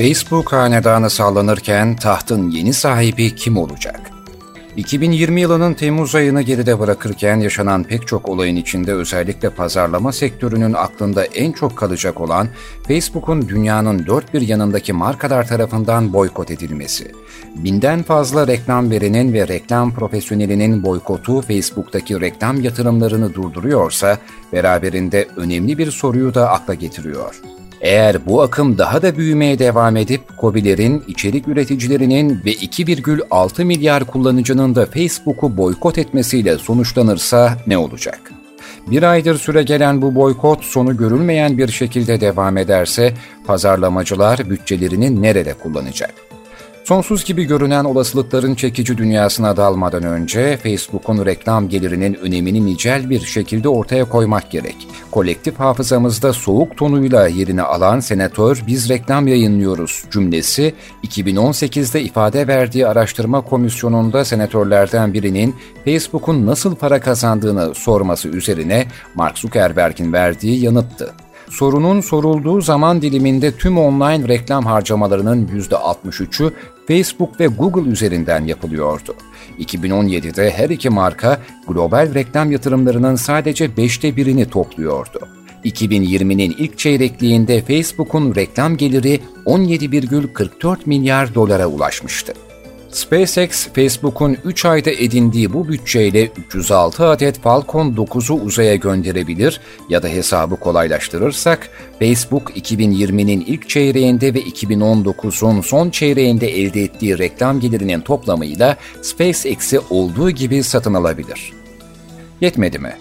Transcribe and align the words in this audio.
Facebook 0.00 0.52
hanedanı 0.52 1.10
sallanırken 1.10 1.96
tahtın 1.96 2.50
yeni 2.50 2.72
sahibi 2.72 3.34
kim 3.34 3.56
olacak? 3.56 4.00
2020 4.76 5.40
yılının 5.40 5.74
Temmuz 5.74 6.14
ayını 6.14 6.42
geride 6.42 6.78
bırakırken 6.78 7.36
yaşanan 7.36 7.84
pek 7.84 8.06
çok 8.06 8.28
olayın 8.28 8.56
içinde 8.56 8.92
özellikle 8.92 9.50
pazarlama 9.50 10.12
sektörünün 10.12 10.72
aklında 10.72 11.24
en 11.24 11.52
çok 11.52 11.76
kalacak 11.76 12.20
olan 12.20 12.48
Facebook'un 12.88 13.48
dünyanın 13.48 14.06
dört 14.06 14.34
bir 14.34 14.40
yanındaki 14.40 14.92
markalar 14.92 15.48
tarafından 15.48 16.12
boykot 16.12 16.50
edilmesi. 16.50 17.12
Binden 17.56 18.02
fazla 18.02 18.46
reklam 18.46 18.90
verinin 18.90 19.32
ve 19.32 19.48
reklam 19.48 19.94
profesyonelinin 19.94 20.82
boykotu 20.82 21.40
Facebook'taki 21.40 22.20
reklam 22.20 22.60
yatırımlarını 22.60 23.34
durduruyorsa 23.34 24.18
beraberinde 24.52 25.28
önemli 25.36 25.78
bir 25.78 25.90
soruyu 25.90 26.34
da 26.34 26.50
akla 26.50 26.74
getiriyor. 26.74 27.40
Eğer 27.80 28.26
bu 28.26 28.42
akım 28.42 28.78
daha 28.78 29.02
da 29.02 29.16
büyümeye 29.16 29.58
devam 29.58 29.96
edip 29.96 30.20
COBİ'lerin, 30.40 31.04
içerik 31.08 31.48
üreticilerinin 31.48 32.40
ve 32.44 32.52
2,6 32.52 33.64
milyar 33.64 34.04
kullanıcının 34.04 34.74
da 34.74 34.86
Facebook'u 34.86 35.56
boykot 35.56 35.98
etmesiyle 35.98 36.58
sonuçlanırsa 36.58 37.56
ne 37.66 37.78
olacak? 37.78 38.32
Bir 38.90 39.02
aydır 39.02 39.38
süre 39.38 39.62
gelen 39.62 40.02
bu 40.02 40.14
boykot 40.14 40.64
sonu 40.64 40.96
görülmeyen 40.96 41.58
bir 41.58 41.68
şekilde 41.68 42.20
devam 42.20 42.56
ederse 42.56 43.14
pazarlamacılar 43.46 44.50
bütçelerini 44.50 45.22
nerede 45.22 45.54
kullanacak? 45.54 46.14
Sonsuz 46.84 47.24
gibi 47.24 47.44
görünen 47.44 47.84
olasılıkların 47.84 48.54
çekici 48.54 48.98
dünyasına 48.98 49.56
dalmadan 49.56 50.02
önce 50.02 50.56
Facebook'un 50.56 51.26
reklam 51.26 51.68
gelirinin 51.68 52.14
önemini 52.14 52.66
nicel 52.66 53.10
bir 53.10 53.20
şekilde 53.20 53.68
ortaya 53.68 54.04
koymak 54.04 54.50
gerek. 54.50 54.76
Kolektif 55.10 55.58
hafızamızda 55.58 56.32
soğuk 56.32 56.76
tonuyla 56.76 57.28
yerini 57.28 57.62
alan 57.62 58.00
senatör 58.00 58.62
biz 58.66 58.88
reklam 58.88 59.28
yayınlıyoruz 59.28 60.04
cümlesi 60.10 60.74
2018'de 61.04 62.02
ifade 62.02 62.46
verdiği 62.46 62.86
araştırma 62.86 63.40
komisyonunda 63.40 64.24
senatörlerden 64.24 65.12
birinin 65.12 65.56
Facebook'un 65.84 66.46
nasıl 66.46 66.76
para 66.76 67.00
kazandığını 67.00 67.74
sorması 67.74 68.28
üzerine 68.28 68.86
Mark 69.14 69.38
Zuckerberg'in 69.38 70.12
verdiği 70.12 70.64
yanıttı. 70.64 71.14
Sorunun 71.50 72.00
sorulduğu 72.00 72.60
zaman 72.60 73.02
diliminde 73.02 73.56
tüm 73.56 73.78
online 73.78 74.28
reklam 74.28 74.66
harcamalarının 74.66 75.46
%63'ü 75.46 76.52
Facebook 76.88 77.40
ve 77.40 77.46
Google 77.46 77.90
üzerinden 77.90 78.44
yapılıyordu. 78.44 79.14
2017'de 79.58 80.50
her 80.50 80.70
iki 80.70 80.90
marka 80.90 81.40
global 81.68 82.14
reklam 82.14 82.52
yatırımlarının 82.52 83.14
sadece 83.14 83.76
beşte 83.76 84.16
birini 84.16 84.50
topluyordu. 84.50 85.28
2020'nin 85.64 86.54
ilk 86.58 86.78
çeyrekliğinde 86.78 87.62
Facebook'un 87.62 88.34
reklam 88.34 88.76
geliri 88.76 89.20
17,44 89.46 90.76
milyar 90.86 91.34
dolara 91.34 91.66
ulaşmıştı. 91.66 92.32
SpaceX, 92.92 93.68
Facebook'un 93.68 94.36
3 94.44 94.64
ayda 94.64 94.90
edindiği 94.90 95.52
bu 95.52 95.68
bütçeyle 95.68 96.30
306 96.48 97.06
adet 97.06 97.40
Falcon 97.40 97.94
9'u 97.94 98.34
uzaya 98.34 98.74
gönderebilir 98.74 99.60
ya 99.88 100.02
da 100.02 100.08
hesabı 100.08 100.56
kolaylaştırırsak, 100.56 101.70
Facebook 101.98 102.56
2020'nin 102.56 103.40
ilk 103.40 103.68
çeyreğinde 103.68 104.34
ve 104.34 104.42
2019'un 104.42 105.60
son 105.60 105.90
çeyreğinde 105.90 106.48
elde 106.60 106.82
ettiği 106.82 107.18
reklam 107.18 107.60
gelirinin 107.60 108.00
toplamıyla 108.00 108.76
SpaceX'i 109.02 109.80
olduğu 109.90 110.30
gibi 110.30 110.62
satın 110.62 110.94
alabilir. 110.94 111.52
Yetmedi 112.40 112.78
mi? 112.78 112.96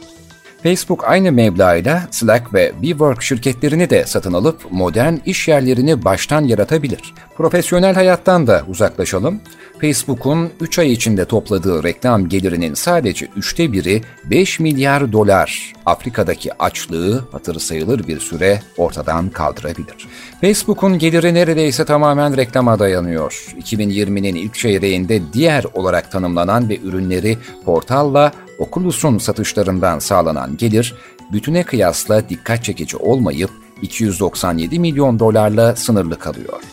Facebook 0.64 1.04
aynı 1.08 1.32
meblağıyla 1.32 2.08
Slack 2.12 2.54
ve 2.54 2.72
WeWork 2.82 3.22
şirketlerini 3.22 3.90
de 3.90 4.06
satın 4.06 4.34
alıp 4.34 4.72
modern 4.72 5.14
iş 5.26 5.48
yerlerini 5.48 6.06
baştan 6.06 6.44
yaratabilir. 6.44 7.14
Profesyonel 7.38 7.96
hayattan 7.96 8.48
da 8.48 8.64
uzaklaşalım. 8.68 9.42
Facebook'un 9.82 10.50
3 10.62 10.80
ay 10.80 10.92
içinde 10.92 11.26
topladığı 11.26 11.84
reklam 11.84 12.30
gelirinin 12.30 12.74
sadece 12.74 13.28
üçte 13.36 13.72
biri 13.72 14.02
5 14.26 14.60
milyar 14.60 15.12
dolar 15.12 15.74
Afrika'daki 15.86 16.54
açlığı 16.54 17.26
hatırı 17.32 17.60
sayılır 17.60 18.08
bir 18.08 18.20
süre 18.20 18.62
ortadan 18.78 19.30
kaldırabilir. 19.30 20.08
Facebook'un 20.42 21.00
geliri 21.00 21.34
neredeyse 21.34 21.86
tamamen 21.86 22.38
reklama 22.38 22.80
dayanıyor. 22.80 23.54
2020'nin 23.62 24.36
ilk 24.36 24.54
çeyreğinde 24.56 25.22
diğer 25.34 25.66
olarak 25.74 26.12
tanımlanan 26.12 26.70
ve 26.70 26.78
ürünleri 26.80 27.38
portalla 27.66 28.32
Oculus'un 28.60 29.18
satışlarından 29.18 30.00
sağlanan 30.00 30.58
gelir, 30.58 30.96
bütüne 31.32 31.64
kıyasla 31.64 32.30
dikkat 32.30 32.64
çekici 32.64 32.98
olmayıp 32.98 33.50
297 33.82 34.80
milyon 34.80 35.20
dolarla 35.20 35.76
sınırlı 35.76 36.20
kalıyor. 36.20 36.64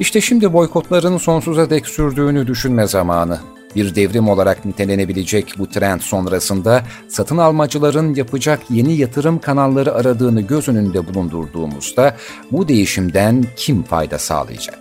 İşte 0.00 0.20
şimdi 0.20 0.52
boykotların 0.52 1.18
sonsuza 1.18 1.70
dek 1.70 1.86
sürdüğünü 1.86 2.46
düşünme 2.46 2.86
zamanı. 2.86 3.38
Bir 3.76 3.94
devrim 3.94 4.28
olarak 4.28 4.64
nitelenebilecek 4.64 5.54
bu 5.58 5.68
trend 5.68 6.00
sonrasında 6.00 6.82
satın 7.08 7.38
almacıların 7.38 8.14
yapacak 8.14 8.60
yeni 8.70 8.96
yatırım 8.96 9.38
kanalları 9.38 9.94
aradığını 9.94 10.40
göz 10.40 10.68
önünde 10.68 11.06
bulundurduğumuzda 11.06 12.16
bu 12.52 12.68
değişimden 12.68 13.44
kim 13.56 13.82
fayda 13.82 14.18
sağlayacak? 14.18 14.78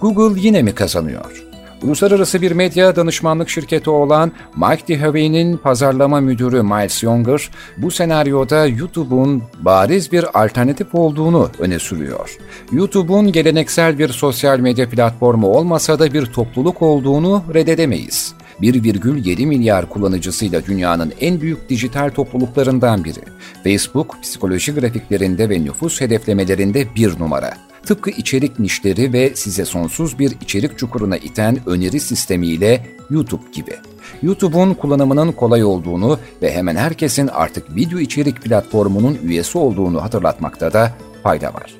Google 0.00 0.40
yine 0.40 0.62
mi 0.62 0.74
kazanıyor? 0.74 1.45
Uluslararası 1.82 2.42
bir 2.42 2.52
medya 2.52 2.96
danışmanlık 2.96 3.48
şirketi 3.48 3.90
olan 3.90 4.32
Mike 4.56 4.88
DeHaven'in 4.88 5.56
pazarlama 5.56 6.20
müdürü 6.20 6.62
Miles 6.62 7.02
Younger, 7.02 7.50
bu 7.76 7.90
senaryoda 7.90 8.66
YouTube'un 8.66 9.42
bariz 9.60 10.12
bir 10.12 10.42
alternatif 10.44 10.94
olduğunu 10.94 11.50
öne 11.58 11.78
sürüyor. 11.78 12.36
YouTube'un 12.72 13.32
geleneksel 13.32 13.98
bir 13.98 14.08
sosyal 14.08 14.58
medya 14.58 14.88
platformu 14.88 15.46
olmasa 15.46 15.98
da 15.98 16.12
bir 16.12 16.26
topluluk 16.26 16.82
olduğunu 16.82 17.42
reddedemeyiz. 17.54 18.34
1,7 18.60 19.46
milyar 19.46 19.88
kullanıcısıyla 19.88 20.66
dünyanın 20.66 21.12
en 21.20 21.40
büyük 21.40 21.68
dijital 21.68 22.10
topluluklarından 22.10 23.04
biri. 23.04 23.20
Facebook, 23.64 24.22
psikoloji 24.22 24.74
grafiklerinde 24.74 25.48
ve 25.48 25.64
nüfus 25.64 26.00
hedeflemelerinde 26.00 26.94
bir 26.94 27.20
numara. 27.20 27.54
Tıpkı 27.86 28.10
içerik 28.10 28.58
nişleri 28.58 29.12
ve 29.12 29.34
size 29.34 29.64
sonsuz 29.64 30.18
bir 30.18 30.30
içerik 30.40 30.78
çukuruna 30.78 31.16
iten 31.16 31.58
öneri 31.66 32.00
sistemiyle 32.00 32.86
YouTube 33.10 33.42
gibi. 33.52 33.76
YouTube'un 34.22 34.74
kullanımının 34.74 35.32
kolay 35.32 35.64
olduğunu 35.64 36.18
ve 36.42 36.52
hemen 36.52 36.76
herkesin 36.76 37.28
artık 37.28 37.76
video 37.76 37.98
içerik 37.98 38.42
platformunun 38.42 39.18
üyesi 39.22 39.58
olduğunu 39.58 40.02
hatırlatmakta 40.02 40.72
da 40.72 40.92
fayda 41.22 41.54
var. 41.54 41.74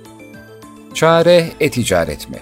Çare 0.95 1.51
e-ticaret 1.61 2.31
mi? 2.31 2.39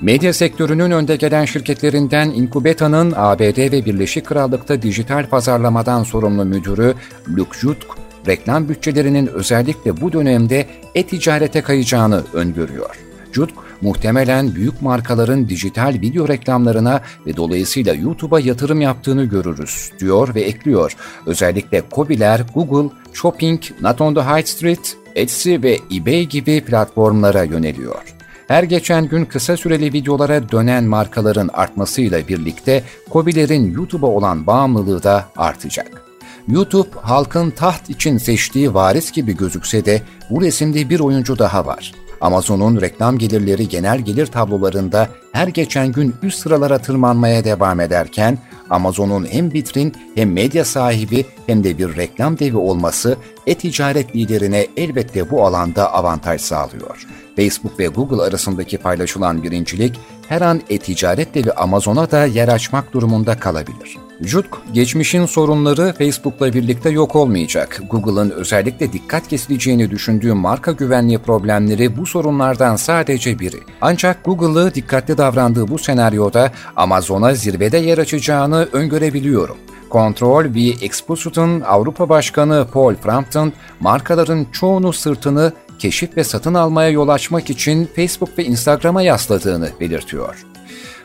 Medya 0.00 0.32
sektörünün 0.32 0.90
önde 0.90 1.16
gelen 1.16 1.44
şirketlerinden 1.44 2.30
Incubeta'nın 2.30 3.12
ABD 3.16 3.72
ve 3.72 3.84
Birleşik 3.84 4.26
Krallık'ta 4.26 4.82
dijital 4.82 5.26
pazarlamadan 5.26 6.02
sorumlu 6.02 6.44
müdürü 6.44 6.94
Luke 7.28 7.58
Jutk, 7.58 7.86
reklam 8.26 8.68
bütçelerinin 8.68 9.26
özellikle 9.26 10.00
bu 10.00 10.12
dönemde 10.12 10.66
e-ticarete 10.94 11.60
kayacağını 11.60 12.22
öngörüyor. 12.32 12.98
Jutk, 13.32 13.54
muhtemelen 13.80 14.54
büyük 14.54 14.82
markaların 14.82 15.48
dijital 15.48 15.98
video 16.00 16.28
reklamlarına 16.28 17.00
ve 17.26 17.36
dolayısıyla 17.36 17.94
YouTube'a 17.94 18.40
yatırım 18.40 18.80
yaptığını 18.80 19.24
görürüz, 19.24 19.92
diyor 19.98 20.34
ve 20.34 20.40
ekliyor. 20.40 20.96
Özellikle 21.26 21.82
Kobiler, 21.90 22.40
Google, 22.54 22.94
Shopping, 23.12 23.60
Not 23.80 24.00
on 24.00 24.14
the 24.14 24.20
High 24.20 24.46
Street, 24.46 24.96
Etsy 25.14 25.56
ve 25.62 25.78
eBay 25.94 26.26
gibi 26.26 26.60
platformlara 26.60 27.42
yöneliyor. 27.42 28.02
Her 28.48 28.62
geçen 28.62 29.08
gün 29.08 29.24
kısa 29.24 29.56
süreli 29.56 29.92
videolara 29.92 30.48
dönen 30.48 30.84
markaların 30.84 31.50
artmasıyla 31.52 32.28
birlikte 32.28 32.84
Kobilerin 33.10 33.72
YouTube'a 33.74 34.10
olan 34.10 34.46
bağımlılığı 34.46 35.02
da 35.02 35.28
artacak. 35.36 36.11
YouTube 36.48 36.88
halkın 37.02 37.50
taht 37.50 37.90
için 37.90 38.18
seçtiği 38.18 38.74
varis 38.74 39.12
gibi 39.12 39.36
gözükse 39.36 39.84
de 39.84 40.02
bu 40.30 40.40
resimde 40.40 40.90
bir 40.90 41.00
oyuncu 41.00 41.38
daha 41.38 41.66
var. 41.66 41.92
Amazon'un 42.20 42.80
reklam 42.80 43.18
gelirleri 43.18 43.68
genel 43.68 44.00
gelir 44.00 44.26
tablolarında 44.26 45.08
her 45.32 45.48
geçen 45.48 45.92
gün 45.92 46.14
üst 46.22 46.38
sıralara 46.38 46.78
tırmanmaya 46.78 47.44
devam 47.44 47.80
ederken 47.80 48.38
Amazon'un 48.70 49.26
hem 49.30 49.52
vitrin 49.52 49.94
hem 50.14 50.32
medya 50.32 50.64
sahibi 50.64 51.26
hem 51.46 51.64
de 51.64 51.78
bir 51.78 51.96
reklam 51.96 52.38
devi 52.38 52.56
olması 52.56 53.16
e-ticaret 53.46 54.16
liderine 54.16 54.66
elbette 54.76 55.30
bu 55.30 55.46
alanda 55.46 55.92
avantaj 55.92 56.40
sağlıyor. 56.40 57.06
Facebook 57.36 57.78
ve 57.78 57.86
Google 57.86 58.22
arasındaki 58.22 58.78
paylaşılan 58.78 59.42
birincilik 59.42 60.00
her 60.28 60.40
an 60.40 60.62
e-ticaret 60.70 61.34
devi 61.34 61.52
Amazon'a 61.52 62.10
da 62.10 62.26
yer 62.26 62.48
açmak 62.48 62.92
durumunda 62.92 63.38
kalabilir. 63.38 63.98
Jutk, 64.24 64.58
geçmişin 64.72 65.26
sorunları 65.26 65.94
Facebook'la 65.98 66.52
birlikte 66.52 66.90
yok 66.90 67.16
olmayacak. 67.16 67.82
Google'ın 67.90 68.30
özellikle 68.30 68.92
dikkat 68.92 69.28
kesileceğini 69.28 69.90
düşündüğü 69.90 70.32
marka 70.32 70.72
güvenliği 70.72 71.18
problemleri 71.18 71.96
bu 71.96 72.06
sorunlardan 72.06 72.76
sadece 72.76 73.38
biri. 73.38 73.56
Ancak 73.80 74.24
Google'ı 74.24 74.74
dikkatli 74.74 75.18
davrandığı 75.18 75.68
bu 75.68 75.78
senaryoda 75.78 76.52
Amazon'a 76.76 77.34
zirvede 77.34 77.78
yer 77.78 77.98
açacağını 77.98 78.68
öngörebiliyorum. 78.72 79.56
Control 79.90 80.54
ve 80.54 80.84
Exposit'ın 80.84 81.60
Avrupa 81.60 82.08
Başkanı 82.08 82.66
Paul 82.72 82.94
Frampton, 82.94 83.52
markaların 83.80 84.46
çoğunu 84.52 84.92
sırtını 84.92 85.52
keşif 85.78 86.16
ve 86.16 86.24
satın 86.24 86.54
almaya 86.54 86.90
yol 86.90 87.08
açmak 87.08 87.50
için 87.50 87.88
Facebook 87.96 88.38
ve 88.38 88.44
Instagram'a 88.44 89.02
yasladığını 89.02 89.68
belirtiyor. 89.80 90.46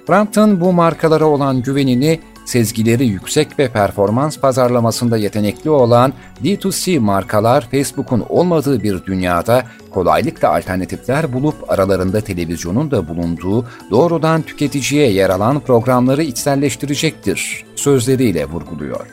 Brampton 0.10 0.62
bu 0.62 0.74
markalara 0.74 1.26
olan 1.26 1.62
güvenini 1.62 2.20
sezgileri 2.48 3.08
yüksek 3.08 3.60
ve 3.60 3.68
performans 3.68 4.40
pazarlamasında 4.40 5.18
yetenekli 5.18 5.70
olan 5.70 6.14
D2C 6.44 7.00
markalar 7.00 7.70
Facebook'un 7.72 8.26
olmadığı 8.30 8.84
bir 8.84 9.06
dünyada 9.06 9.64
kolaylıkla 9.92 10.56
alternatifler 10.56 11.34
bulup 11.34 11.72
aralarında 11.72 12.22
televizyonun 12.22 12.92
da 12.92 13.08
bulunduğu 13.08 13.66
doğrudan 13.92 14.42
tüketiciye 14.42 15.12
yer 15.12 15.30
alan 15.30 15.60
programları 15.60 16.24
içselleştirecektir 16.24 17.66
sözleriyle 17.76 18.46
vurguluyor. 18.46 19.08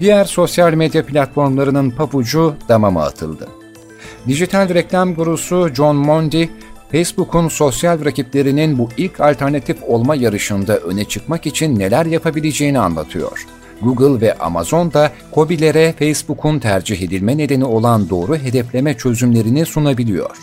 Diğer 0.00 0.24
sosyal 0.24 0.74
medya 0.74 1.06
platformlarının 1.06 1.90
papucu 1.90 2.54
damama 2.68 3.02
atıldı. 3.04 3.48
Dijital 4.28 4.68
reklam 4.68 5.14
gurusu 5.14 5.68
John 5.74 5.96
Mondi, 5.96 6.50
Facebook'un 6.92 7.48
sosyal 7.48 8.04
rakiplerinin 8.04 8.78
bu 8.78 8.88
ilk 8.96 9.20
alternatif 9.20 9.82
olma 9.82 10.14
yarışında 10.14 10.76
öne 10.76 11.04
çıkmak 11.04 11.46
için 11.46 11.78
neler 11.78 12.06
yapabileceğini 12.06 12.78
anlatıyor. 12.78 13.46
Google 13.82 14.26
ve 14.26 14.34
Amazon 14.38 14.92
da 14.92 15.12
COBİ'lere 15.34 15.94
Facebook'un 15.98 16.58
tercih 16.58 17.02
edilme 17.02 17.38
nedeni 17.38 17.64
olan 17.64 18.10
doğru 18.10 18.36
hedefleme 18.36 18.94
çözümlerini 18.94 19.66
sunabiliyor. 19.66 20.36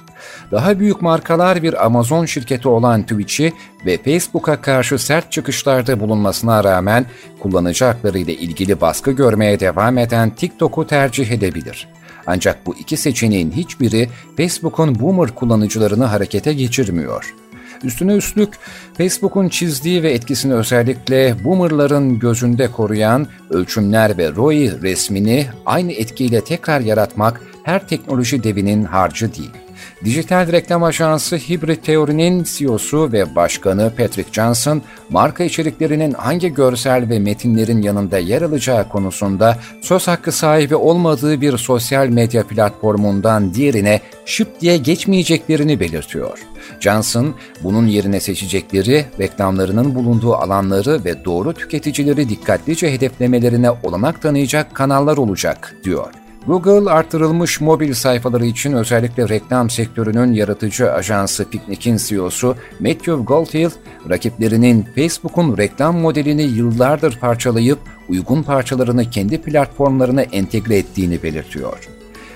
Daha 0.52 0.80
büyük 0.80 1.02
markalar 1.02 1.64
bir 1.64 1.86
Amazon 1.86 2.26
şirketi 2.26 2.70
olan 2.70 3.02
Twitch'i 3.02 3.54
ve 3.86 3.98
Facebook'a 3.98 4.62
karşı 4.62 5.00
sert 5.00 5.32
çıkışlarda 5.32 6.00
bulunmasına 6.00 6.64
rağmen 6.64 7.06
kullanıcı 7.40 7.86
hakları 7.86 8.20
ile 8.20 8.34
ilgili 8.34 8.82
baskı 8.82 9.12
görmeye 9.12 9.60
devam 9.60 9.98
eden 9.98 10.30
TikTok'u 10.30 10.88
tercih 10.88 11.32
edebilir. 11.32 11.88
Ancak 12.28 12.66
bu 12.66 12.76
iki 12.76 12.98
seçeneğin 12.98 13.52
hiçbiri 13.52 14.10
Facebook'un 14.38 15.00
boomer 15.00 15.36
kullanıcılarını 15.36 16.06
harekete 16.06 16.54
geçirmiyor. 16.54 17.36
Üstüne 17.84 18.16
üstlük 18.16 18.54
Facebook'un 18.98 19.50
çizdiği 19.50 20.04
ve 20.04 20.12
etkisini 20.12 20.54
özellikle 20.54 21.36
boomerların 21.44 22.20
gözünde 22.20 22.72
koruyan 22.72 23.28
ölçümler 23.50 24.18
ve 24.18 24.36
ROI 24.36 24.82
resmini 24.82 25.46
aynı 25.66 25.92
etkiyle 25.92 26.44
tekrar 26.44 26.80
yaratmak 26.82 27.42
her 27.64 27.88
teknoloji 27.88 28.44
devinin 28.44 28.84
harcı 28.84 29.36
değil. 29.36 29.67
Dijital 30.06 30.52
reklam 30.52 30.84
ajansı 30.84 31.36
Hybrid 31.36 31.78
Theory'nin 31.84 32.44
CEO'su 32.44 33.12
ve 33.12 33.36
başkanı 33.36 33.92
Patrick 33.98 34.32
Johnson, 34.32 34.82
marka 35.10 35.44
içeriklerinin 35.44 36.12
hangi 36.12 36.54
görsel 36.54 37.10
ve 37.10 37.20
metinlerin 37.20 37.82
yanında 37.82 38.18
yer 38.18 38.42
alacağı 38.42 38.90
konusunda 38.90 39.58
söz 39.82 40.08
hakkı 40.08 40.32
sahibi 40.32 40.76
olmadığı 40.76 41.42
bir 41.42 41.58
sosyal 41.58 42.08
medya 42.08 42.48
platformundan 42.48 43.54
diğerine 43.54 44.02
şıp 44.26 44.62
diye 44.62 44.78
geçmeyeceklerini 44.78 45.80
belirtiyor. 45.80 46.40
Johnson, 46.80 47.36
bunun 47.64 47.88
yerine 47.88 48.20
seçecekleri 48.20 49.06
reklamlarının 49.20 49.96
bulunduğu 49.96 50.36
alanları 50.36 51.04
ve 51.06 51.26
doğru 51.26 51.54
tüketicileri 51.54 52.30
dikkatlice 52.30 52.94
hedeflemelerine 52.94 53.72
olanak 53.72 54.22
tanıyacak 54.22 54.76
kanallar 54.76 55.18
olacak, 55.18 55.76
diyor. 55.84 56.27
Google 56.48 56.92
artırılmış 56.92 57.62
mobil 57.62 57.94
sayfaları 57.94 58.46
için 58.46 58.74
özellikle 58.74 59.30
reklam 59.30 59.70
sektörünün 59.70 60.34
yaratıcı 60.34 60.94
ajansı 60.94 61.50
Picnic'in 61.50 61.98
CEO'su 61.98 62.56
Matthew 62.80 63.14
Goldhill, 63.14 63.70
rakiplerinin 64.10 64.88
Facebook'un 64.96 65.58
reklam 65.58 65.98
modelini 65.98 66.44
yıllardır 66.44 67.20
parçalayıp 67.20 67.80
uygun 68.10 68.44
parçalarını 68.44 69.10
kendi 69.10 69.42
platformlarına 69.42 70.22
entegre 70.22 70.78
ettiğini 70.78 71.24
belirtiyor. 71.24 71.90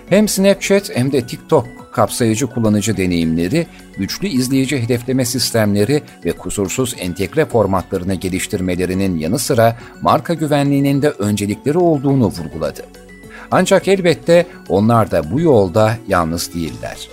Hem 0.09 0.27
Snapchat 0.27 0.95
hem 0.95 1.11
de 1.11 1.27
TikTok 1.27 1.67
kapsayıcı 1.91 2.47
kullanıcı 2.47 2.97
deneyimleri, 2.97 3.67
güçlü 3.97 4.27
izleyici 4.27 4.81
hedefleme 4.83 5.25
sistemleri 5.25 6.01
ve 6.25 6.31
kusursuz 6.31 6.95
entegre 6.99 7.45
formatlarını 7.45 8.13
geliştirmelerinin 8.13 9.17
yanı 9.17 9.39
sıra 9.39 9.77
marka 10.01 10.33
güvenliğinin 10.33 11.01
de 11.01 11.09
öncelikleri 11.09 11.77
olduğunu 11.77 12.25
vurguladı. 12.25 12.81
Ancak 13.51 13.87
elbette 13.87 14.45
onlar 14.69 15.11
da 15.11 15.31
bu 15.31 15.41
yolda 15.41 15.97
yalnız 16.07 16.53
değiller. 16.53 17.09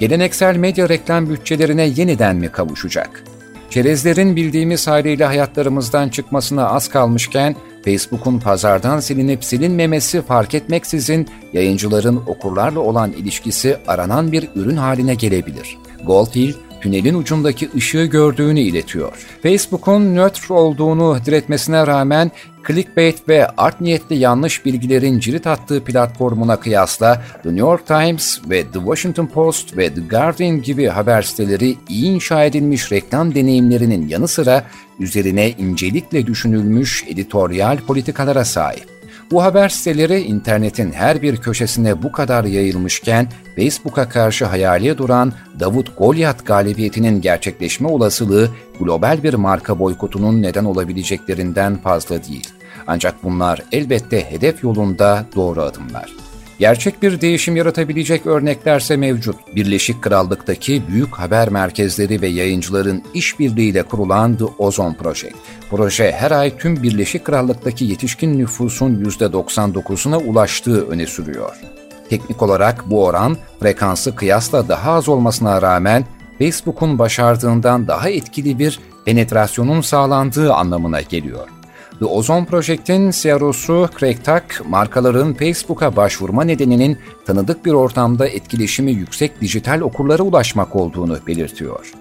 Geleneksel 0.00 0.56
medya 0.56 0.88
reklam 0.88 1.28
bütçelerine 1.28 1.82
yeniden 1.96 2.36
mi 2.36 2.48
kavuşacak? 2.48 3.24
Çerezlerin 3.70 4.36
bildiğimiz 4.36 4.86
haliyle 4.86 5.24
hayatlarımızdan 5.24 6.08
çıkmasına 6.08 6.68
az 6.68 6.88
kalmışken 6.88 7.56
Facebook'un 7.84 8.38
pazardan 8.38 9.00
silinip 9.00 9.44
silinmemesi 9.44 10.22
fark 10.22 10.54
etmeksizin 10.54 11.28
yayıncıların 11.52 12.22
okurlarla 12.26 12.80
olan 12.80 13.12
ilişkisi 13.12 13.76
aranan 13.86 14.32
bir 14.32 14.48
ürün 14.54 14.76
haline 14.76 15.14
gelebilir. 15.14 15.78
Goldhill, 16.06 16.54
tünelin 16.82 17.14
ucundaki 17.14 17.68
ışığı 17.76 18.04
gördüğünü 18.04 18.60
iletiyor. 18.60 19.12
Facebook'un 19.42 20.16
nötr 20.16 20.50
olduğunu 20.50 21.18
diretmesine 21.26 21.86
rağmen 21.86 22.30
clickbait 22.66 23.28
ve 23.28 23.46
art 23.46 23.80
niyetli 23.80 24.16
yanlış 24.16 24.64
bilgilerin 24.64 25.18
cirit 25.18 25.46
attığı 25.46 25.84
platformuna 25.84 26.60
kıyasla 26.60 27.22
The 27.42 27.48
New 27.48 27.60
York 27.60 27.86
Times 27.86 28.40
ve 28.50 28.62
The 28.62 28.78
Washington 28.78 29.26
Post 29.26 29.76
ve 29.76 29.94
The 29.94 30.00
Guardian 30.00 30.62
gibi 30.62 30.86
haber 30.86 31.22
siteleri 31.22 31.76
iyi 31.88 32.04
inşa 32.04 32.44
edilmiş 32.44 32.92
reklam 32.92 33.34
deneyimlerinin 33.34 34.08
yanı 34.08 34.28
sıra 34.28 34.64
üzerine 35.00 35.50
incelikle 35.50 36.26
düşünülmüş 36.26 37.04
editoryal 37.08 37.78
politikalara 37.78 38.44
sahip. 38.44 39.01
Bu 39.30 39.42
haber 39.42 39.68
siteleri 39.68 40.20
internetin 40.20 40.92
her 40.92 41.22
bir 41.22 41.36
köşesine 41.36 42.02
bu 42.02 42.12
kadar 42.12 42.44
yayılmışken 42.44 43.28
Facebook'a 43.56 44.08
karşı 44.08 44.44
hayaliye 44.44 44.98
duran 44.98 45.32
Davut 45.60 45.98
Goliath 45.98 46.44
galibiyetinin 46.44 47.20
gerçekleşme 47.20 47.88
olasılığı 47.88 48.50
global 48.78 49.22
bir 49.22 49.34
marka 49.34 49.78
boykotunun 49.78 50.42
neden 50.42 50.64
olabileceklerinden 50.64 51.76
fazla 51.76 52.24
değil. 52.24 52.48
Ancak 52.86 53.24
bunlar 53.24 53.62
elbette 53.72 54.30
hedef 54.30 54.64
yolunda 54.64 55.26
doğru 55.36 55.62
adımlar. 55.62 56.31
Gerçek 56.62 57.02
bir 57.02 57.20
değişim 57.20 57.56
yaratabilecek 57.56 58.26
örneklerse 58.26 58.96
mevcut. 58.96 59.36
Birleşik 59.56 60.02
Krallık'taki 60.02 60.82
büyük 60.88 61.14
haber 61.14 61.48
merkezleri 61.48 62.20
ve 62.20 62.26
yayıncıların 62.26 63.02
işbirliğiyle 63.14 63.82
kurulan 63.82 64.36
The 64.36 64.44
Ozone 64.44 64.96
Project. 64.96 65.34
Proje 65.70 66.12
her 66.12 66.30
ay 66.30 66.56
tüm 66.56 66.82
Birleşik 66.82 67.24
Krallık'taki 67.24 67.84
yetişkin 67.84 68.38
nüfusun 68.38 69.04
%99'una 69.04 70.16
ulaştığı 70.16 70.88
öne 70.88 71.06
sürüyor. 71.06 71.56
Teknik 72.10 72.42
olarak 72.42 72.90
bu 72.90 73.04
oran 73.04 73.36
frekansı 73.60 74.14
kıyasla 74.14 74.68
daha 74.68 74.92
az 74.92 75.08
olmasına 75.08 75.62
rağmen 75.62 76.04
Facebook'un 76.38 76.98
başardığından 76.98 77.88
daha 77.88 78.08
etkili 78.08 78.58
bir 78.58 78.80
penetrasyonun 79.04 79.80
sağlandığı 79.80 80.52
anlamına 80.52 81.00
geliyor. 81.00 81.48
The 82.02 82.08
Ozone 82.08 82.46
Project'in 82.46 83.10
CRO'su 83.10 83.88
Craig 83.98 84.16
Tuck, 84.24 84.68
markaların 84.68 85.34
Facebook'a 85.34 85.96
başvurma 85.96 86.44
nedeninin 86.44 86.98
tanıdık 87.26 87.64
bir 87.64 87.72
ortamda 87.72 88.28
etkileşimi 88.28 88.92
yüksek 88.92 89.40
dijital 89.40 89.80
okurlara 89.80 90.22
ulaşmak 90.22 90.76
olduğunu 90.76 91.18
belirtiyor. 91.26 91.92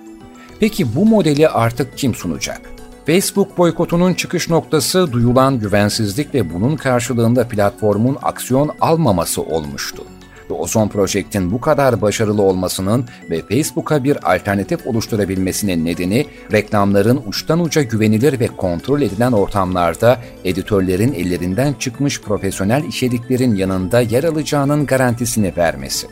Peki 0.59 0.95
bu 0.95 1.05
modeli 1.05 1.49
artık 1.49 1.97
kim 1.97 2.15
sunacak? 2.15 2.61
Facebook 3.05 3.57
boykotunun 3.57 4.13
çıkış 4.13 4.49
noktası 4.49 5.11
duyulan 5.11 5.59
güvensizlik 5.59 6.33
ve 6.33 6.53
bunun 6.53 6.75
karşılığında 6.75 7.47
platformun 7.47 8.17
aksiyon 8.21 8.71
almaması 8.79 9.41
olmuştu 9.41 10.03
ve 10.51 10.55
Ozon 10.55 10.87
Project'in 10.87 11.51
bu 11.51 11.61
kadar 11.61 12.01
başarılı 12.01 12.41
olmasının 12.41 13.05
ve 13.29 13.41
Facebook'a 13.41 14.03
bir 14.03 14.35
alternatif 14.35 14.87
oluşturabilmesinin 14.87 15.85
nedeni 15.85 16.25
reklamların 16.51 17.21
uçtan 17.25 17.59
uca 17.59 17.81
güvenilir 17.81 18.39
ve 18.39 18.47
kontrol 18.47 19.01
edilen 19.01 19.31
ortamlarda 19.31 20.19
editörlerin 20.43 21.13
ellerinden 21.13 21.73
çıkmış 21.73 22.21
profesyonel 22.21 22.83
içeriklerin 22.83 23.55
yanında 23.55 24.01
yer 24.01 24.23
alacağının 24.23 24.85
garantisini 24.85 25.53
vermesi. 25.57 26.07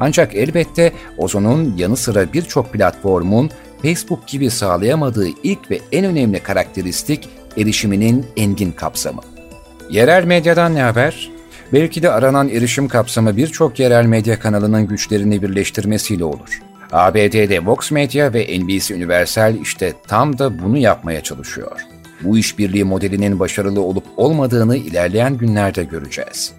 Ancak 0.00 0.34
elbette 0.34 0.92
Ozon'un 1.18 1.76
yanı 1.76 1.96
sıra 1.96 2.32
birçok 2.32 2.72
platformun 2.72 3.50
Facebook 3.82 4.26
gibi 4.26 4.50
sağlayamadığı 4.50 5.28
ilk 5.42 5.70
ve 5.70 5.80
en 5.92 6.04
önemli 6.04 6.40
karakteristik 6.40 7.28
erişiminin 7.56 8.26
engin 8.36 8.72
kapsamı. 8.72 9.20
Yerel 9.90 10.24
medyadan 10.24 10.74
ne 10.74 10.82
haber? 10.82 11.37
Belki 11.72 12.02
de 12.02 12.10
aranan 12.10 12.48
erişim 12.48 12.88
kapsamı 12.88 13.36
birçok 13.36 13.78
yerel 13.78 14.04
medya 14.06 14.38
kanalının 14.38 14.86
güçlerini 14.86 15.42
birleştirmesiyle 15.42 16.24
olur. 16.24 16.60
ABD'de 16.92 17.66
Vox 17.66 17.90
Media 17.90 18.32
ve 18.32 18.60
NBC 18.60 18.94
Universal 18.94 19.54
işte 19.54 19.92
tam 20.06 20.38
da 20.38 20.62
bunu 20.62 20.78
yapmaya 20.78 21.20
çalışıyor. 21.20 21.80
Bu 22.22 22.38
işbirliği 22.38 22.84
modelinin 22.84 23.38
başarılı 23.38 23.80
olup 23.80 24.04
olmadığını 24.16 24.76
ilerleyen 24.76 25.38
günlerde 25.38 25.84
göreceğiz. 25.84 26.52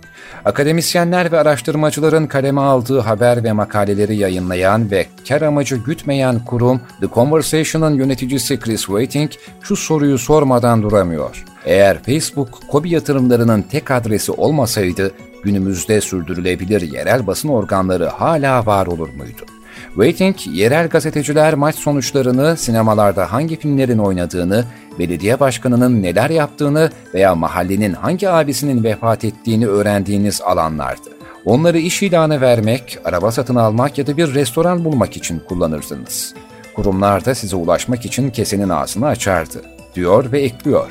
Akademisyenler 0.46 1.32
ve 1.32 1.40
araştırmacıların 1.40 2.28
kaleme 2.28 2.62
aldığı 2.62 3.00
haber 3.00 3.44
ve 3.44 3.52
makaleleri 3.52 4.16
yayınlayan 4.16 4.92
ve 4.92 5.06
kar 5.28 5.42
amacı 5.42 5.76
gütmeyen 5.76 6.46
kurum 6.46 6.82
The 7.02 7.08
Conversation'ın 7.08 7.94
yöneticisi 7.94 8.60
Chris 8.60 8.82
Waiting 8.86 9.32
şu 9.62 9.76
soruyu 9.76 10.18
sormadan 10.18 10.82
duramıyor. 10.82 11.46
Eğer 11.66 12.04
Facebook, 12.04 12.60
Kobi 12.72 12.90
yatırımlarının 12.90 13.62
tek 13.62 13.92
adresi 13.92 14.32
olmasaydı 14.32 15.12
günümüzde 15.44 16.02
sürdürülebilir 16.02 16.82
yerel 16.82 17.28
basın 17.28 17.50
organları 17.50 18.06
hala 18.06 18.66
var 18.66 18.88
olur 18.88 19.10
muydu? 19.10 19.49
Waiting, 19.96 20.36
yerel 20.48 20.88
gazeteciler 20.88 21.54
maç 21.54 21.76
sonuçlarını, 21.76 22.58
sinemalarda 22.58 23.32
hangi 23.32 23.60
filmlerin 23.60 23.98
oynadığını, 23.98 24.66
belediye 25.00 25.40
başkanının 25.40 26.04
neler 26.04 26.30
yaptığını 26.30 26.92
veya 27.14 27.36
mahallenin 27.36 27.94
hangi 27.94 28.30
abisinin 28.30 28.84
vefat 28.84 29.26
ettiğini 29.26 29.68
öğrendiğiniz 29.68 30.42
alanlardı. 30.42 31.10
Onları 31.46 31.80
iş 31.80 32.04
ilanı 32.04 32.42
vermek, 32.42 33.00
araba 33.06 33.32
satın 33.32 33.56
almak 33.56 33.98
ya 33.98 34.08
da 34.08 34.18
bir 34.18 34.34
restoran 34.34 34.86
bulmak 34.86 35.18
için 35.18 35.40
kullanırdınız. 35.40 36.34
Kurumlar 36.76 37.26
da 37.26 37.36
size 37.36 37.56
ulaşmak 37.56 38.06
için 38.06 38.30
kesenin 38.30 38.70
ağzını 38.70 39.08
açardı, 39.08 39.62
diyor 39.96 40.32
ve 40.32 40.42
ekliyor. 40.42 40.90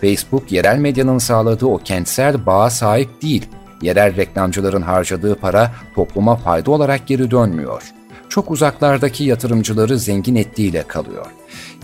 Facebook, 0.00 0.52
yerel 0.52 0.78
medyanın 0.78 1.18
sağladığı 1.18 1.66
o 1.66 1.78
kentsel 1.78 2.46
bağa 2.46 2.70
sahip 2.70 3.22
değil. 3.22 3.46
Yerel 3.82 4.16
reklamcıların 4.16 4.82
harcadığı 4.82 5.34
para 5.34 5.72
topluma 5.94 6.36
fayda 6.36 6.70
olarak 6.70 7.06
geri 7.06 7.30
dönmüyor 7.30 7.97
çok 8.38 8.50
uzaklardaki 8.50 9.24
yatırımcıları 9.24 9.98
zengin 9.98 10.34
ettiğiyle 10.34 10.82
kalıyor. 10.82 11.26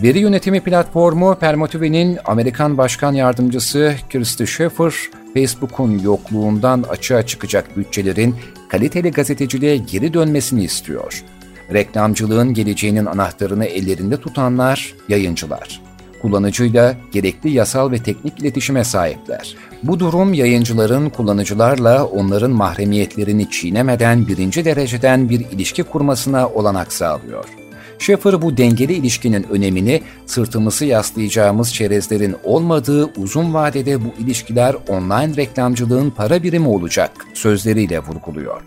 Veri 0.02 0.18
yönetimi 0.18 0.60
platformu 0.60 1.34
Permotive'nin 1.34 2.18
Amerikan 2.24 2.78
Başkan 2.78 3.12
Yardımcısı 3.12 3.94
Kirsty 4.10 4.44
Schaefer, 4.44 4.94
Facebook'un 5.34 5.98
yokluğundan 5.98 6.84
açığa 6.90 7.26
çıkacak 7.26 7.76
bütçelerin 7.76 8.36
kaliteli 8.68 9.10
gazeteciliğe 9.10 9.76
geri 9.76 10.14
dönmesini 10.14 10.64
istiyor. 10.64 11.24
Reklamcılığın 11.72 12.54
geleceğinin 12.54 13.06
anahtarını 13.06 13.64
ellerinde 13.64 14.20
tutanlar 14.20 14.94
yayıncılar 15.08 15.83
kullanıcıyla 16.24 16.96
gerekli 17.12 17.50
yasal 17.50 17.90
ve 17.90 17.98
teknik 17.98 18.40
iletişime 18.40 18.84
sahipler. 18.84 19.56
Bu 19.82 20.00
durum 20.00 20.34
yayıncıların 20.34 21.08
kullanıcılarla 21.08 22.04
onların 22.04 22.50
mahremiyetlerini 22.50 23.50
çiğnemeden 23.50 24.28
birinci 24.28 24.64
dereceden 24.64 25.28
bir 25.28 25.40
ilişki 25.40 25.82
kurmasına 25.82 26.48
olanak 26.48 26.92
sağlıyor. 26.92 27.44
Schaeffer 27.98 28.42
bu 28.42 28.56
dengeli 28.56 28.92
ilişkinin 28.92 29.46
önemini 29.50 30.02
sırtımızı 30.26 30.84
yaslayacağımız 30.84 31.74
çerezlerin 31.74 32.36
olmadığı 32.44 33.04
uzun 33.04 33.54
vadede 33.54 34.04
bu 34.04 34.14
ilişkiler 34.18 34.76
online 34.88 35.36
reklamcılığın 35.36 36.10
para 36.10 36.42
birimi 36.42 36.68
olacak 36.68 37.10
sözleriyle 37.34 37.98
vurguluyor. 37.98 38.62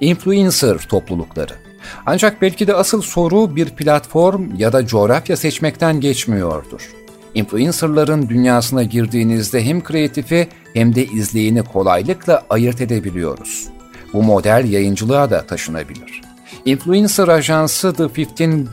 Influencer 0.00 0.78
toplulukları 0.78 1.61
ancak 2.06 2.42
belki 2.42 2.66
de 2.66 2.74
asıl 2.74 3.02
soru 3.02 3.56
bir 3.56 3.68
platform 3.68 4.56
ya 4.56 4.72
da 4.72 4.86
coğrafya 4.86 5.36
seçmekten 5.36 6.00
geçmiyordur. 6.00 6.90
Influencerların 7.34 8.28
dünyasına 8.28 8.82
girdiğinizde 8.82 9.64
hem 9.64 9.84
kreatifi 9.84 10.48
hem 10.74 10.94
de 10.94 11.04
izleyeni 11.04 11.62
kolaylıkla 11.62 12.42
ayırt 12.50 12.80
edebiliyoruz. 12.80 13.68
Bu 14.12 14.22
model 14.22 14.72
yayıncılığa 14.72 15.30
da 15.30 15.46
taşınabilir. 15.46 16.21
Influencer 16.64 17.28
ajansı 17.28 17.92
The 17.92 18.04
15 18.04 18.18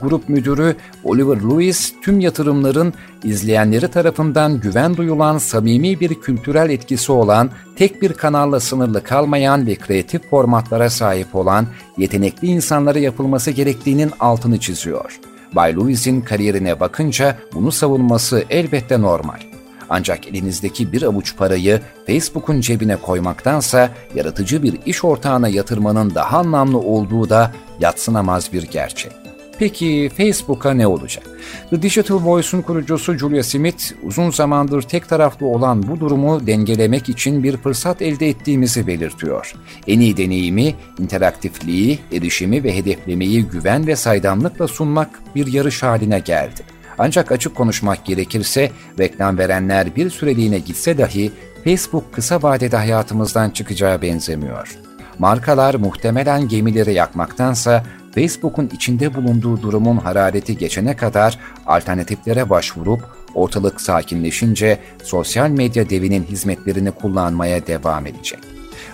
grup 0.02 0.30
müdürü 0.30 0.76
Oliver 1.04 1.38
Lewis 1.38 1.94
tüm 2.02 2.20
yatırımların 2.20 2.94
izleyenleri 3.24 3.88
tarafından 3.88 4.60
güven 4.60 4.98
duyulan 4.98 5.38
samimi 5.38 6.00
bir 6.00 6.16
kültürel 6.16 6.70
etkisi 6.70 7.12
olan, 7.12 7.50
tek 7.76 8.02
bir 8.02 8.14
kanalla 8.14 8.60
sınırlı 8.60 9.04
kalmayan 9.04 9.68
ve 9.68 9.76
kreatif 9.76 10.30
formatlara 10.30 10.90
sahip 10.90 11.36
olan 11.36 11.68
yetenekli 11.98 12.48
insanlara 12.48 13.00
yapılması 13.00 13.52
gerektiğinin 13.52 14.12
altını 14.20 14.60
çiziyor. 14.60 15.20
Bay 15.54 15.76
Lewis'in 15.76 16.22
kariyerine 16.22 16.80
bakınca 16.80 17.38
bunu 17.54 17.72
savunması 17.72 18.44
elbette 18.50 19.02
normal. 19.02 19.49
Ancak 19.90 20.28
elinizdeki 20.28 20.92
bir 20.92 21.02
avuç 21.02 21.38
parayı 21.38 21.82
Facebook'un 22.08 22.62
cebine 22.62 22.96
koymaktansa 22.96 23.90
yaratıcı 24.16 24.64
bir 24.64 24.80
iş 24.86 25.06
ortağına 25.06 25.48
yatırmanın 25.48 26.16
daha 26.16 26.38
anlamlı 26.38 26.78
olduğu 26.78 27.30
da 27.30 27.52
yatsınamaz 27.80 28.54
bir 28.54 28.64
gerçek. 28.64 29.12
Peki 29.60 30.12
Facebook'a 30.18 30.74
ne 30.74 30.88
olacak? 30.88 31.24
The 31.70 31.82
Digital 31.82 32.26
Voice'un 32.26 32.62
kurucusu 32.62 33.18
Julia 33.18 33.44
Smith, 33.44 33.84
uzun 34.04 34.32
zamandır 34.32 34.82
tek 34.82 35.10
taraflı 35.10 35.46
olan 35.46 35.88
bu 35.88 36.00
durumu 36.00 36.48
dengelemek 36.48 37.10
için 37.10 37.44
bir 37.44 37.58
fırsat 37.58 38.02
elde 38.02 38.30
ettiğimizi 38.30 38.88
belirtiyor. 38.88 39.54
En 39.88 40.00
iyi 40.00 40.18
deneyimi, 40.18 40.76
interaktifliği, 41.00 42.00
erişimi 42.12 42.64
ve 42.64 42.76
hedeflemeyi 42.76 43.44
güven 43.44 43.88
ve 43.88 43.96
saydamlıkla 43.96 44.68
sunmak 44.68 45.10
bir 45.36 45.54
yarış 45.54 45.84
haline 45.84 46.20
geldi. 46.20 46.79
Ancak 47.00 47.32
açık 47.32 47.56
konuşmak 47.56 48.06
gerekirse 48.06 48.72
reklam 49.00 49.38
verenler 49.38 49.96
bir 49.96 50.10
süreliğine 50.10 50.60
gitse 50.60 50.98
dahi 50.98 51.32
Facebook 51.64 52.14
kısa 52.14 52.42
vadede 52.44 52.78
hayatımızdan 52.78 53.50
çıkacağı 53.50 54.02
benzemiyor. 54.02 54.78
Markalar 55.20 55.76
muhtemelen 55.76 56.48
gemileri 56.48 56.94
yakmaktansa 56.94 57.84
Facebook'un 58.16 58.70
içinde 58.76 59.16
bulunduğu 59.16 59.62
durumun 59.62 59.98
harareti 59.98 60.58
geçene 60.58 60.96
kadar 60.96 61.40
alternatiflere 61.68 62.50
başvurup 62.50 63.02
ortalık 63.36 63.82
sakinleşince 63.82 64.80
sosyal 65.04 65.50
medya 65.50 65.90
devinin 65.90 66.24
hizmetlerini 66.24 66.92
kullanmaya 66.92 67.68
devam 67.68 68.08
edecek. 68.08 68.40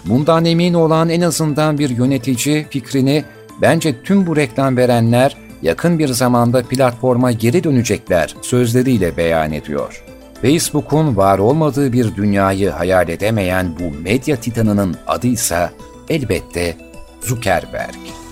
Bundan 0.05 0.45
emin 0.45 0.73
olan 0.73 1.09
en 1.09 1.21
azından 1.21 1.77
bir 1.77 1.89
yönetici 1.89 2.67
fikrini 2.69 3.23
bence 3.61 4.03
tüm 4.03 4.27
bu 4.27 4.35
reklam 4.35 4.77
verenler 4.77 5.44
yakın 5.65 5.99
bir 5.99 6.07
zamanda 6.07 6.63
platforma 6.63 7.31
geri 7.31 7.63
dönecekler 7.63 8.35
sözleriyle 8.41 9.17
beyan 9.17 9.51
ediyor. 9.51 10.03
Facebook'un 10.41 11.17
var 11.17 11.39
olmadığı 11.39 11.93
bir 11.93 12.15
dünyayı 12.15 12.69
hayal 12.69 13.09
edemeyen 13.09 13.75
bu 13.79 14.03
medya 14.03 14.35
titanının 14.35 14.95
adı 15.07 15.27
ise 15.27 15.69
elbette 16.09 16.77
Zuckerberg. 17.21 18.24